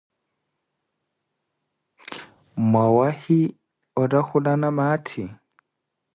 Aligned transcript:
Mwawahi 2.71 3.39
otthakhulana 4.01 4.67
maathi? 4.77 5.23